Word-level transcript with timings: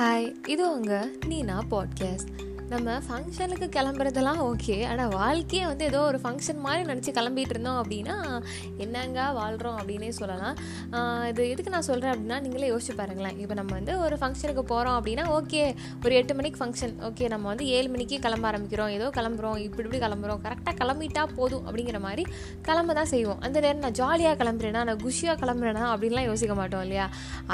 Hi 0.00 0.28
இது 0.48 0.72
உங்கள் 0.72 1.08
நீனா 1.26 1.56
podcast 1.70 2.30
நம்ம 2.72 2.90
ஃபங்க்ஷனுக்கு 3.04 3.66
கிளம்புறதெல்லாம் 3.74 4.40
ஓகே 4.48 4.74
ஆனால் 4.88 5.12
வாழ்க்கையை 5.20 5.62
வந்து 5.70 5.84
ஏதோ 5.90 6.00
ஒரு 6.10 6.18
ஃபங்க்ஷன் 6.24 6.60
மாதிரி 6.66 6.82
நினச்சி 6.90 7.10
கிளம்பிட்டு 7.16 7.54
இருந்தோம் 7.54 7.78
அப்படின்னா 7.82 8.16
என்னங்க 8.84 9.20
வாழ்கிறோம் 9.38 9.78
அப்படின்னே 9.80 10.10
சொல்லலாம். 10.18 10.54
இது 11.30 11.42
எதுக்கு 11.52 11.72
நான் 11.74 11.86
சொல்கிறேன் 11.88 12.12
அப்படின்னா 12.12 12.36
நீங்களே 12.44 12.68
யோசிச்சு 12.72 12.94
பாருங்களேன். 13.00 13.38
இப்போ 13.42 13.54
நம்ம 13.60 13.72
வந்து 13.78 13.94
ஒரு 14.04 14.18
ஃபங்க்ஷனுக்கு 14.20 14.64
போகிறோம் 14.72 14.98
அப்படின்னா 14.98 15.24
ஓகே 15.38 15.62
ஒரு 16.04 16.14
எட்டு 16.20 16.36
மணிக்கு 16.40 16.60
ஃபங்க்ஷன் 16.62 16.94
ஓகே 17.08 17.30
நம்ம 17.34 17.48
வந்து 17.52 17.66
ஏழு 17.78 17.90
மணிக்கு 17.94 18.18
கிளம்ப 18.26 18.46
ஆரம்பிக்கிறோம். 18.50 18.92
ஏதோ 18.98 19.08
கிளம்புறோம். 19.18 19.58
இப்படி 19.66 19.84
இப்படி 19.86 20.00
கிளம்புறோம். 20.04 20.40
கரெக்டாக 20.46 20.74
கிளம்பிட்டா 20.82 21.24
போதும் 21.40 21.64
அப்படிங்கிற 21.66 22.00
மாதிரி 22.06 22.24
கிளம்ப 22.68 22.96
தான் 23.00 23.10
செய்வோம். 23.14 23.42
அந்த 23.48 23.56
நேரம் 23.66 23.84
நான் 23.86 23.98
ஜாலியாக 24.02 24.38
கிளம்புறேன்னா 24.44 24.84
நான் 24.90 25.02
குஷியாக 25.04 25.36
கிளம்புறேனா 25.42 25.84
அப்படின்லாம் 25.94 26.28
யோசிக்க 26.30 26.56
மாட்டோம் 26.62 26.86
இல்லையா? 26.88 27.08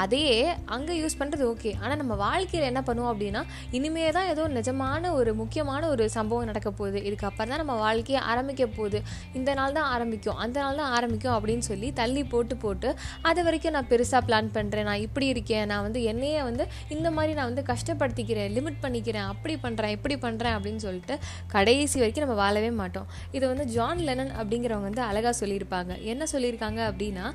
அதையே 0.05 0.37
அங்கே 0.77 1.01
யூஸ் 1.01 1.19
பண்ணுறது 1.23 1.45
ஓகே 1.55 1.73
ஆனால் 1.81 1.99
நம்ம 2.03 2.13
வாழ்க்கையில் 2.25 2.69
என்ன 2.71 2.83
பண்ணுவோம் 2.91 3.11
அப்படின்னா 3.15 3.43
இனிமே 3.79 4.07
தான் 4.19 4.31
ஏதோ 4.35 4.45
நிஜமான 4.59 5.03
ஒரு 5.19 5.31
முக்கியமான 5.41 5.83
ஒரு 5.93 6.03
சம்பவம் 6.15 6.47
நடக்க 6.49 6.69
போகுது. 6.79 6.99
இதுக்கப்புறம் 7.07 7.51
தான் 7.53 7.61
நம்ம 7.63 7.75
வாழ்க்கையை 7.85 8.21
ஆரம்பிக்க 8.31 8.67
போகுது. 8.77 8.99
இந்த 9.39 9.51
நாள் 9.59 9.75
தான் 9.77 9.89
ஆரம்பிக்கும். 9.95 10.37
அந்த 10.43 10.57
நாள் 10.63 10.79
தான் 10.81 10.91
ஆரம்பிக்கும் 10.97 11.35
அப்படின்னு 11.37 11.65
சொல்லி 11.69 11.89
தள்ளி 12.01 12.23
போட்டு 12.33 12.57
போட்டு 12.63 12.89
அது 13.29 13.39
வரைக்கும் 13.47 13.75
நான் 13.77 13.89
பெருசாக 13.91 14.21
பிளான் 14.27 14.51
பண்ணுறேன் 14.57 14.87
நான் 14.89 15.03
இப்படி 15.07 15.27
இருக்கேன். 15.33 15.65
நான் 15.71 15.83
வந்து 15.87 16.01
என்னையே 16.13 16.41
வந்து 16.49 16.63
இந்த 16.95 17.07
மாதிரி 17.17 17.33
நான் 17.39 17.49
வந்து 17.51 17.65
கஷ்டப்படுத்திக்கிறேன். 17.71 18.49
லிமிட் 18.57 18.81
பண்ணிக்கிறேன். 18.85 19.27
அப்படி 19.33 19.55
பண்ணுறேன் 19.65 19.93
இப்படி 19.97 20.17
பண்ணுறேன் 20.25 20.55
அப்படின்னு 20.57 20.83
சொல்லிட்டு 20.87 21.17
கடைசி 21.55 21.97
வரைக்கும் 22.03 22.25
நம்ம 22.25 22.37
வாழவே 22.43 22.71
மாட்டோம். 22.81 23.07
இது 23.37 23.45
வந்து 23.53 23.67
ஜான் 23.75 24.03
லெனன் 24.09 24.33
அப்படிங்கிறவங்க 24.39 24.89
வந்து 24.89 25.03
அழகாக 25.09 25.35
சொல்லியிருப்பாங்க. 25.41 25.91
என்ன 26.13 26.23
சொல்லியிருக்காங்க 26.33 26.81
அப்படின்னா 26.91 27.25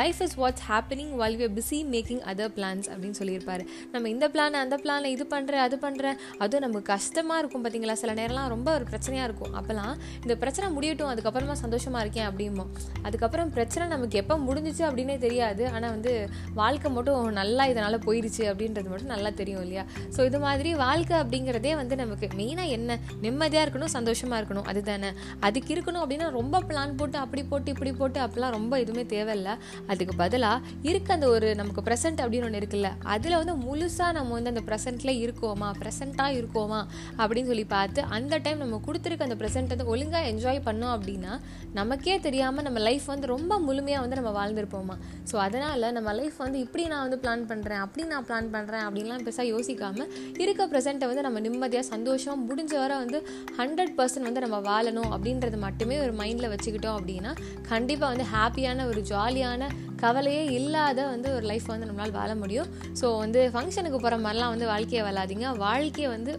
life 0.00 0.20
is 0.26 0.36
what's 0.42 0.64
happening 0.70 1.12
while 1.20 1.38
we 1.40 1.48
busy 1.58 1.78
making 1.94 2.22
other 2.32 2.52
plans 2.58 2.88
அப்படின்னு 2.92 3.18
சொல்லியிருப்பாரு. 3.20 3.64
நம்ம 3.92 4.08
இந்த 4.14 4.26
பிளான் 4.34 4.58
அந்த 4.64 4.76
பிளானை 4.84 5.10
இது 5.16 5.24
பண்ணுறேன் 5.34 5.64
அது 5.66 5.76
பண்ணுறேன் 5.84 6.18
அதுவும் 6.42 6.64
நம்ம 6.64 6.80
கஷ்டம் 6.92 7.21
கஷ்டமாக 7.22 7.42
இருக்கும் 7.42 7.62
பார்த்தீங்களா 7.64 7.94
சில 8.00 8.12
நேரம்லாம் 8.18 8.48
ரொம்ப 8.52 8.68
ஒரு 8.76 8.84
பிரச்சனையாக 8.88 9.26
இருக்கும். 9.28 9.52
அப்போல்லாம் 9.58 9.92
இந்த 10.22 10.34
பிரச்சனை 10.42 10.66
முடியட்டும் 10.76 11.10
அதுக்கப்புறமா 11.10 11.54
சந்தோஷமாக 11.60 12.00
இருக்கேன் 12.04 12.26
அப்படிமோ 12.28 12.64
அதுக்கப்புறம் 13.06 13.50
பிரச்சனை 13.56 13.84
நமக்கு 13.92 14.16
எப்போ 14.22 14.34
முடிஞ்சிச்சு 14.46 14.82
அப்படின்னே 14.88 15.16
தெரியாது. 15.24 15.62
ஆனால் 15.74 15.92
வந்து 15.94 16.12
வாழ்க்கை 16.60 16.90
மட்டும் 16.96 17.28
நல்லா 17.38 17.64
இதனால் 17.72 17.98
போயிடுச்சு 18.06 18.42
அப்படின்றது 18.52 18.88
மட்டும் 18.92 19.12
நல்லா 19.14 19.30
தெரியும் 19.40 19.62
இல்லையா? 19.66 19.84
ஸோ 20.16 20.26
இது 20.30 20.40
மாதிரி 20.46 20.72
வாழ்க்கை 20.82 21.14
அப்படிங்கிறதே 21.20 21.74
வந்து 21.82 21.96
நமக்கு 22.02 22.28
மெயினாக 22.40 22.74
என்ன? 22.78 22.98
நிம்மதியாக 23.26 23.64
இருக்கணும் 23.66 23.92
சந்தோஷமாக 23.96 24.40
இருக்கணும். 24.42 24.66
அதுதானே 24.72 25.10
அதுக்கு 25.48 25.70
இருக்கணும் 25.76 26.02
அப்படின்னா 26.04 26.28
ரொம்ப 26.38 26.62
பிளான் 26.70 26.96
போட்டு 27.02 27.20
அப்படி 27.24 27.44
போட்டு 27.52 27.72
இப்படி 27.76 27.94
போட்டு 28.02 28.20
அப்படிலாம் 28.26 28.56
ரொம்ப 28.58 28.72
எதுவுமே 28.84 29.06
தேவையில்லை. 29.14 29.56
அதுக்கு 29.92 30.16
பதிலாக 30.24 30.74
இருக்க 30.90 31.18
அந்த 31.18 31.30
ஒரு 31.36 31.50
நமக்கு 31.62 31.86
ப்ரெசென்ட் 31.90 32.24
அப்படின்னு 32.24 32.48
ஒன்று 32.50 32.62
இருக்குல்ல 32.64 32.92
அதில் 33.16 33.38
வந்து 33.42 33.56
முழுசாக 33.68 34.10
நம்ம 34.20 34.36
வந்து 34.38 34.54
அந்த 34.54 34.64
ப்ரெசென்ட்டில் 34.70 35.14
இருக்கோமா? 35.24 35.70
ப்ரெசென்ட்டாக 35.82 36.38
இருக்கோமா? 36.40 36.82
அப்படின்னு 37.18 37.46
சொல்லி 37.46 37.64
பார்த்து 37.64 38.02
அந்த 38.02 38.38
டைம் 38.38 38.58
நம்ம 38.58 38.80
கொடுத்துருக்க 38.86 39.28
அந்த 39.28 39.38
ப்ரெசென்ட் 39.42 39.72
வந்து 39.74 39.86
ஒழுங்காக 39.86 40.30
என்ஜாய் 40.32 40.60
பண்ணோம் 40.64 40.94
அப்படின்னா 40.96 41.32
நமக்கே 41.72 42.20
தெரியாமல் 42.20 42.64
நம்ம 42.64 42.78
லைஃப் 42.78 43.04
வந்து 43.04 43.26
ரொம்ப 43.26 43.58
முழுமையாக 43.58 44.02
வந்து 44.04 44.18
நம்ம 44.20 44.32
வாழ்ந்துருப்போமா? 44.38 44.96
ஸோ 45.32 45.36
அதனால் 45.36 45.92
நம்ம 45.92 46.12
லைஃப் 46.12 46.36
வந்து 46.36 46.58
இப்படி 46.58 46.86
நான் 46.86 47.04
வந்து 47.08 47.20
பிளான் 47.24 47.44
பண்ணுறேன் 47.50 47.82
அப்படி 47.84 48.06
நான் 48.06 48.26
பிளான் 48.28 48.50
பண்ணுறேன் 48.54 48.84
அப்படின்லாம் 48.86 49.24
பெருசாக 49.26 49.46
யோசிக்காமல் 49.54 50.10
இருக்க 50.42 50.66
ப்ரெசென்ட்டை 50.66 51.08
வந்து 51.10 51.22
நம்ம 51.22 51.40
நிம்மதியாக 51.40 51.86
சந்தோஷம் 51.86 52.40
முடிஞ்ச 52.48 52.72
வர 52.74 52.96
வந்து 52.96 53.20
ஹண்ட்ரட் 53.58 53.94
பர்சன்ட் 53.98 54.28
வந்து 54.28 54.44
நம்ம 54.46 54.58
வாழணும் 54.70 55.10
அப்படின்றது 55.14 55.58
மட்டுமே 55.58 55.98
ஒரு 56.00 56.12
மைண்டில் 56.12 56.52
வச்சுக்கிட்டோம் 56.54 56.98
அப்படின்னா 56.98 57.32
கண்டிப்பாக 57.68 58.10
வந்து 58.14 58.26
ஹாப்பியான 58.34 58.86
ஒரு 58.86 59.00
ஜாலியான 59.12 59.68
கவலையே 59.96 60.44
இல்லாத 60.44 61.00
வந்து 61.06 61.34
ஒரு 61.34 61.44
லைஃப் 61.46 61.66
வந்து 61.66 61.86
நம்மளால் 61.86 62.16
வாழ 62.18 62.34
முடியும். 62.34 62.68
ஸோ 63.00 63.18
வந்து 63.18 63.50
ஃபங்க்ஷனுக்கு 63.54 63.98
போகிற 63.98 64.16
மாதிரிலாம் 64.18 64.52
வந்து 64.54 64.66
வாழ்க்கையை 64.66 65.02
வாழாதீங்க 65.08 65.56
வாழ்க்கையை 65.56 66.10
வந்து 66.10 66.32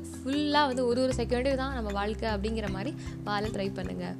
ஃபுல்லாக 0.54 0.70
வந்து 0.70 0.84
ஒரு 0.86 1.00
ஒரு 1.02 1.14
செகண்டும் 1.18 1.56
தான் 1.56 1.72
நம்ம 1.74 1.92
வாழ்க்கை 1.92 2.28
அப்படிங்கிற 2.30 2.68
மாதிரி 2.70 2.92
வாழ 3.24 3.44
ட்ரை 3.48 3.66
பண்ணுங்கள் 3.72 4.18